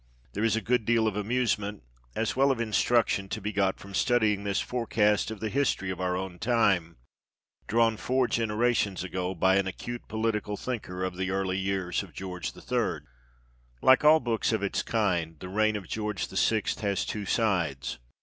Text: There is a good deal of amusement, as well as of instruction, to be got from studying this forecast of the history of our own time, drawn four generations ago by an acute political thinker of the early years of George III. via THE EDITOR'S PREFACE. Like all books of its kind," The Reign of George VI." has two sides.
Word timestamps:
There 0.33 0.43
is 0.43 0.55
a 0.55 0.61
good 0.61 0.83
deal 0.83 1.07
of 1.07 1.15
amusement, 1.15 1.83
as 2.15 2.35
well 2.35 2.47
as 2.47 2.53
of 2.53 2.61
instruction, 2.61 3.29
to 3.29 3.39
be 3.39 3.51
got 3.51 3.77
from 3.79 3.93
studying 3.93 4.43
this 4.43 4.59
forecast 4.59 5.29
of 5.29 5.41
the 5.41 5.49
history 5.49 5.91
of 5.91 6.01
our 6.01 6.17
own 6.17 6.39
time, 6.39 6.97
drawn 7.67 7.97
four 7.97 8.25
generations 8.27 9.03
ago 9.03 9.35
by 9.35 9.57
an 9.57 9.67
acute 9.67 10.07
political 10.07 10.57
thinker 10.57 11.03
of 11.03 11.17
the 11.17 11.29
early 11.29 11.59
years 11.59 12.01
of 12.01 12.13
George 12.13 12.47
III. 12.55 12.63
via 12.63 12.63
THE 12.63 12.75
EDITOR'S 12.75 13.01
PREFACE. 13.03 13.07
Like 13.83 14.03
all 14.03 14.19
books 14.19 14.51
of 14.51 14.63
its 14.63 14.81
kind," 14.81 15.39
The 15.39 15.49
Reign 15.49 15.75
of 15.75 15.87
George 15.87 16.27
VI." 16.29 16.63
has 16.81 17.05
two 17.05 17.27
sides. 17.27 17.99